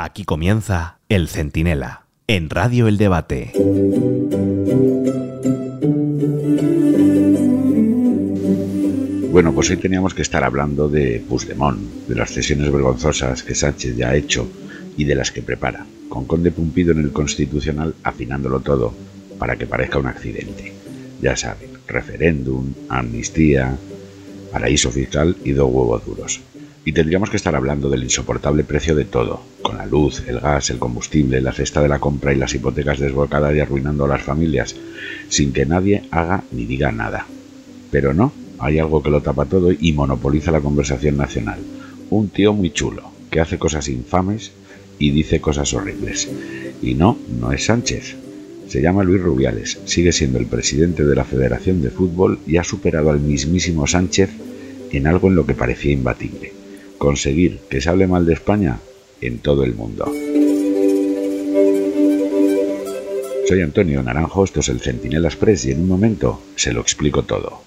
[0.00, 3.50] Aquí comienza El Centinela, en Radio El Debate.
[9.32, 13.96] Bueno, pues hoy teníamos que estar hablando de Puigdemont, de las cesiones vergonzosas que Sánchez
[13.96, 14.48] ya ha hecho
[14.96, 18.94] y de las que prepara, con Conde Pumpido en el Constitucional afinándolo todo
[19.36, 20.74] para que parezca un accidente.
[21.20, 23.76] Ya saben, referéndum, amnistía,
[24.52, 26.40] paraíso fiscal y dos huevos duros.
[26.84, 30.70] Y tendríamos que estar hablando del insoportable precio de todo, con la luz, el gas,
[30.70, 34.22] el combustible, la cesta de la compra y las hipotecas desbocadas y arruinando a las
[34.22, 34.74] familias,
[35.28, 37.26] sin que nadie haga ni diga nada.
[37.90, 41.58] Pero no, hay algo que lo tapa todo y monopoliza la conversación nacional.
[42.10, 44.52] Un tío muy chulo, que hace cosas infames
[44.98, 46.28] y dice cosas horribles.
[46.82, 48.16] Y no, no es Sánchez.
[48.68, 52.64] Se llama Luis Rubiales, sigue siendo el presidente de la Federación de Fútbol y ha
[52.64, 54.30] superado al mismísimo Sánchez
[54.92, 56.52] en algo en lo que parecía imbatible.
[56.98, 58.80] Conseguir que se hable mal de España
[59.20, 60.10] en todo el mundo.
[63.48, 67.22] Soy Antonio Naranjo, esto es el Centinela Express y en un momento se lo explico
[67.22, 67.62] todo.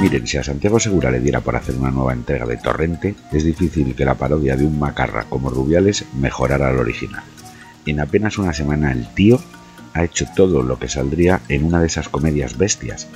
[0.00, 3.44] Miren, si a Santiago Segura le diera por hacer una nueva entrega de Torrente, es
[3.44, 7.22] difícil que la parodia de un macarra como Rubiales mejorara al original.
[7.86, 9.40] En apenas una semana el tío
[9.94, 13.06] ha hecho todo lo que saldría en una de esas comedias bestias,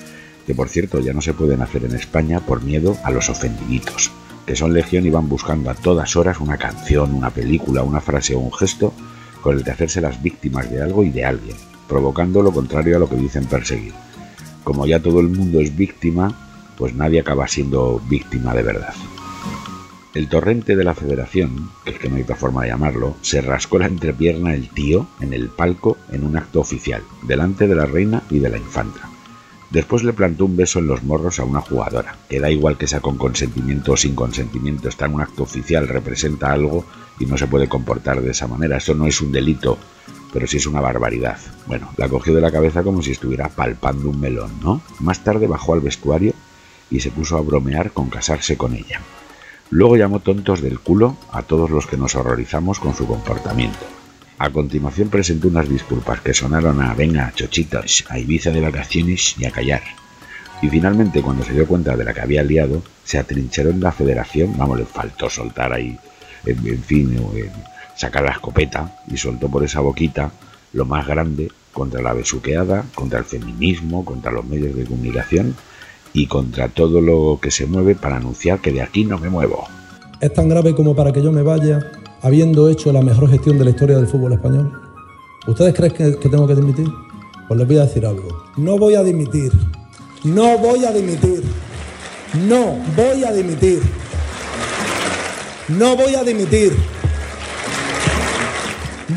[0.46, 4.12] que por cierto ya no se pueden hacer en España por miedo a los ofendiditos,
[4.46, 8.34] que son legión y van buscando a todas horas una canción, una película, una frase
[8.34, 8.92] o un gesto
[9.42, 11.56] con el de hacerse las víctimas de algo y de alguien,
[11.88, 13.92] provocando lo contrario a lo que dicen perseguir.
[14.62, 18.94] Como ya todo el mundo es víctima, pues nadie acaba siendo víctima de verdad.
[20.14, 23.42] El torrente de la federación, que es que no hay otra forma de llamarlo, se
[23.42, 27.84] rascó la entrepierna el tío en el palco en un acto oficial, delante de la
[27.84, 29.15] reina y de la infanta.
[29.70, 32.86] Después le plantó un beso en los morros a una jugadora, que da igual que
[32.86, 36.84] sea con consentimiento o sin consentimiento, está en un acto oficial, representa algo
[37.18, 38.76] y no se puede comportar de esa manera.
[38.76, 39.76] Eso no es un delito,
[40.32, 41.38] pero sí es una barbaridad.
[41.66, 44.80] Bueno, la cogió de la cabeza como si estuviera palpando un melón, ¿no?
[45.00, 46.32] Más tarde bajó al vestuario
[46.90, 49.00] y se puso a bromear con casarse con ella.
[49.70, 53.84] Luego llamó tontos del culo a todos los que nos horrorizamos con su comportamiento.
[54.38, 59.46] A continuación presentó unas disculpas que sonaron a venga, chochitas, a Ibiza de vacaciones y
[59.46, 59.80] a callar.
[60.60, 63.92] Y finalmente, cuando se dio cuenta de la que había liado, se atrincheró en la
[63.92, 65.98] federación, vamos, le faltó soltar ahí,
[66.44, 67.18] en, fin,
[67.96, 70.30] sacar la escopeta y soltó por esa boquita
[70.74, 75.56] lo más grande contra la besuqueada, contra el feminismo, contra los medios de comunicación
[76.12, 79.66] y contra todo lo que se mueve para anunciar que de aquí no me muevo.
[80.20, 81.90] Es tan grave como para que yo me vaya
[82.22, 84.72] habiendo hecho la mejor gestión de la historia del fútbol español.
[85.46, 86.88] ¿Ustedes creen que, tengo que dimitir?
[87.46, 88.44] Pues les voy a decir algo.
[88.56, 89.52] No voy a dimitir.
[90.24, 91.42] No voy a dimitir.
[92.48, 93.80] No voy a dimitir.
[95.68, 96.72] No voy a dimitir.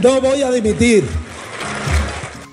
[0.01, 1.03] No voy a dimitir.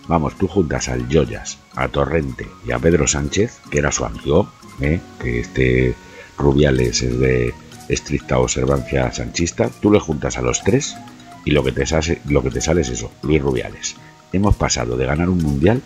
[0.09, 4.49] Vamos, tú juntas al Joyas, a Torrente y a Pedro Sánchez, que era su amigo,
[4.81, 5.01] ¿eh?
[5.21, 5.95] que este
[6.39, 7.55] Rubiales es de
[7.89, 10.97] estricta observancia sanchista, tú le juntas a los tres
[11.45, 13.97] y lo que te sale, lo que te sale es eso, Luis Rubiales.
[14.33, 15.83] Hemos pasado de ganar un mundial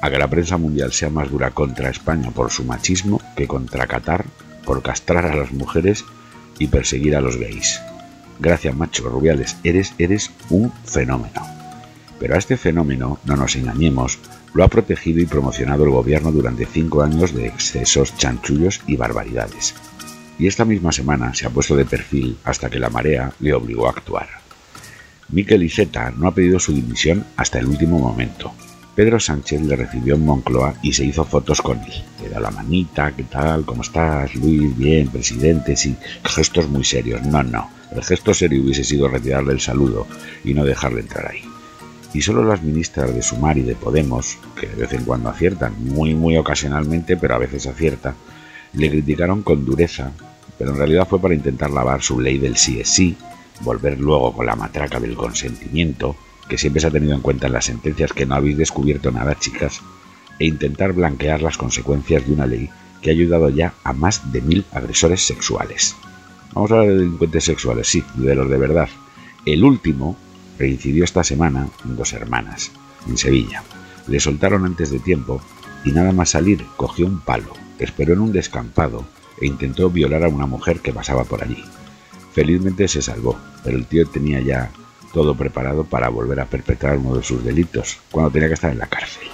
[0.00, 3.86] a que la prensa mundial sea más dura contra España por su machismo que contra
[3.86, 4.24] Qatar
[4.64, 6.04] por castrar a las mujeres
[6.58, 7.80] y perseguir a los gays.
[8.38, 11.42] Gracias, macho Rubiales, eres, eres un fenómeno.
[12.18, 14.18] Pero a este fenómeno, no nos engañemos,
[14.54, 19.74] lo ha protegido y promocionado el gobierno durante cinco años de excesos, chanchullos y barbaridades.
[20.38, 23.86] Y esta misma semana se ha puesto de perfil hasta que la marea le obligó
[23.86, 24.28] a actuar.
[25.28, 28.52] Miquel Iceta no ha pedido su dimisión hasta el último momento.
[28.94, 31.92] Pedro Sánchez le recibió en Moncloa y se hizo fotos con él.
[32.22, 33.64] Le da la manita, ¿qué tal?
[33.64, 34.34] ¿Cómo estás?
[34.34, 35.96] Luis, bien, presidente, sí.
[36.24, 37.22] Gestos muy serios.
[37.22, 37.70] No, no.
[37.90, 40.06] El gesto serio hubiese sido retirarle el saludo
[40.44, 41.42] y no dejarle entrar ahí
[42.14, 45.74] y solo las ministras de Sumar y de Podemos, que de vez en cuando aciertan,
[45.84, 48.14] muy muy ocasionalmente, pero a veces acierta,
[48.74, 50.12] le criticaron con dureza,
[50.58, 53.16] pero en realidad fue para intentar lavar su ley del sí es sí,
[53.60, 56.16] volver luego con la matraca del consentimiento,
[56.48, 59.38] que siempre se ha tenido en cuenta en las sentencias que no habéis descubierto nada,
[59.38, 59.80] chicas,
[60.38, 62.68] e intentar blanquear las consecuencias de una ley
[63.00, 65.94] que ha ayudado ya a más de mil agresores sexuales.
[66.52, 68.88] Vamos a hablar de delincuentes sexuales, sí, de los de verdad.
[69.44, 70.16] El último
[70.58, 72.70] reincidió esta semana en Dos Hermanas,
[73.08, 73.62] en Sevilla.
[74.06, 75.40] Le soltaron antes de tiempo
[75.84, 79.04] y nada más salir cogió un palo, esperó en un descampado
[79.40, 81.62] e intentó violar a una mujer que pasaba por allí.
[82.32, 84.70] Felizmente se salvó, pero el tío tenía ya
[85.12, 88.78] todo preparado para volver a perpetrar uno de sus delitos, cuando tenía que estar en
[88.78, 89.28] la cárcel.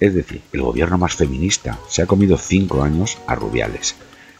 [0.00, 3.94] Es decir, el gobierno más feminista se ha comido cinco años a Rubiales,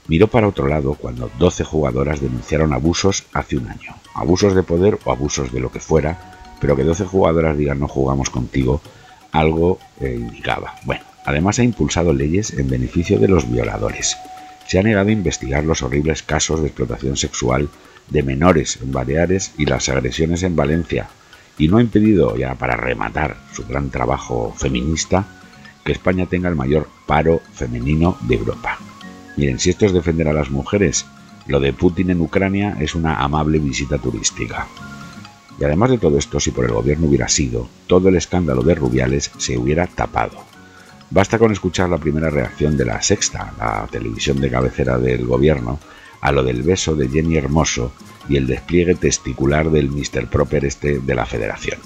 [0.08, 3.94] miró para otro lado cuando 12 jugadoras denunciaron abusos hace un año.
[4.14, 7.88] Abusos de poder o abusos de lo que fuera, pero que 12 jugadoras digan no
[7.88, 8.80] jugamos contigo,
[9.30, 10.74] algo eh, indicaba.
[10.84, 14.16] Bueno, además ha impulsado leyes en beneficio de los violadores.
[14.66, 17.68] Se ha negado a investigar los horribles casos de explotación sexual
[18.08, 21.08] de menores en Baleares y las agresiones en Valencia,
[21.58, 25.26] y no ha impedido, ya para rematar su gran trabajo feminista,
[25.84, 28.78] que España tenga el mayor paro femenino de Europa.
[29.36, 31.06] Miren, si esto es defender a las mujeres,
[31.46, 34.66] lo de Putin en Ucrania es una amable visita turística.
[35.58, 38.74] Y además de todo esto, si por el gobierno hubiera sido, todo el escándalo de
[38.74, 40.51] Rubiales se hubiera tapado.
[41.12, 45.78] Basta con escuchar la primera reacción de la Sexta, la televisión de cabecera del gobierno,
[46.22, 47.92] a lo del beso de Jenny Hermoso
[48.30, 50.26] y el despliegue testicular del Mr.
[50.30, 51.78] Proper este de la Federación.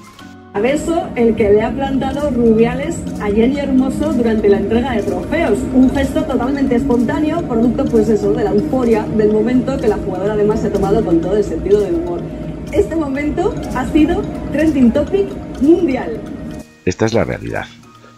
[0.54, 5.02] A beso el que le ha plantado Rubiales a Jenny Hermoso durante la entrega de
[5.02, 5.58] trofeos.
[5.74, 10.34] Un gesto totalmente espontáneo, producto pues eso, de la euforia del momento que la jugadora
[10.34, 12.20] además se ha tomado con todo el sentido del humor.
[12.70, 14.22] Este momento ha sido
[14.52, 15.26] trending topic
[15.60, 16.20] mundial.
[16.84, 17.66] Esta es la realidad.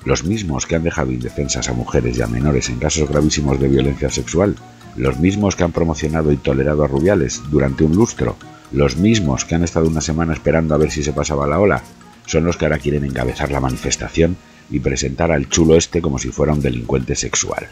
[0.08, 3.68] Los mismos que han dejado indefensas a mujeres y a menores en casos gravísimos de
[3.68, 4.56] violencia sexual,
[4.96, 8.34] los mismos que han promocionado y tolerado a Rubiales durante un lustro,
[8.72, 11.82] los mismos que han estado una semana esperando a ver si se pasaba la ola,
[12.24, 14.38] son los que ahora quieren encabezar la manifestación
[14.70, 17.68] y presentar al chulo este como si fuera un delincuente sexual.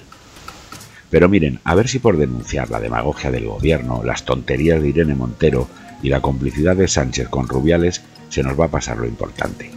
[1.08, 5.14] Pero miren, a ver si por denunciar la demagogia del gobierno, las tonterías de Irene
[5.14, 5.68] Montero
[6.02, 9.75] y la complicidad de Sánchez con Rubiales se nos va a pasar lo importante.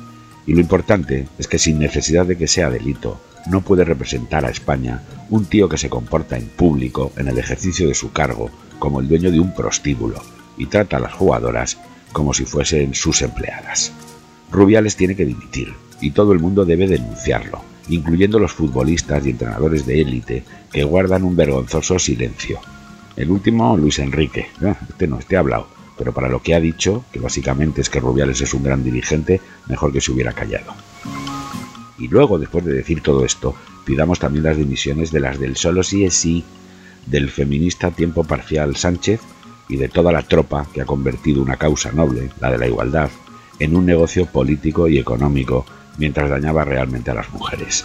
[0.49, 4.49] Y lo importante es que sin necesidad de que sea delito, no puede representar a
[4.49, 8.49] España un tío que se comporta en público en el ejercicio de su cargo
[8.79, 10.19] como el dueño de un prostíbulo
[10.57, 11.77] y trata a las jugadoras
[12.13, 13.91] como si fuesen sus empleadas.
[14.49, 19.85] Rubiales tiene que dimitir y todo el mundo debe denunciarlo, incluyendo los futbolistas y entrenadores
[19.85, 20.43] de élite
[20.73, 22.59] que guardan un vergonzoso silencio.
[23.15, 24.47] El último, Luis Enrique.
[24.63, 25.67] Ah, este no, este ha hablado,
[25.99, 29.41] pero para lo que ha dicho, que básicamente es que Rubiales es un gran dirigente,
[29.67, 30.73] mejor que se hubiera callado.
[31.97, 33.53] Y luego, después de decir todo esto,
[33.83, 36.45] pidamos también las dimisiones de las del solo sí es sí,
[37.05, 39.19] del feminista tiempo parcial Sánchez
[39.67, 43.09] y de toda la tropa que ha convertido una causa noble, la de la igualdad,
[43.59, 45.65] en un negocio político y económico
[45.97, 47.83] mientras dañaba realmente a las mujeres.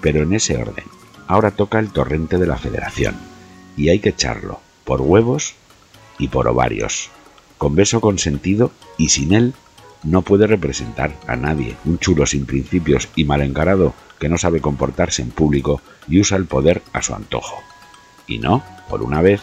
[0.00, 0.86] Pero en ese orden,
[1.28, 3.14] ahora toca el torrente de la federación
[3.76, 5.54] y hay que echarlo por huevos
[6.18, 7.08] y por ovarios,
[7.62, 9.54] con beso consentido y sin él
[10.02, 14.60] no puede representar a nadie, un chulo sin principios y mal encarado que no sabe
[14.60, 17.62] comportarse en público y usa el poder a su antojo.
[18.26, 19.42] Y no, por una vez,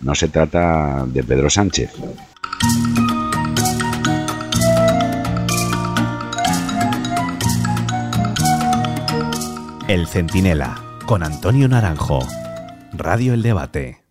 [0.00, 1.92] no se trata de Pedro Sánchez.
[9.86, 12.18] El Centinela, con Antonio Naranjo.
[12.94, 14.03] Radio El Debate.